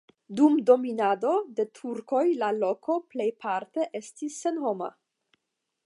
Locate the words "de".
1.59-1.65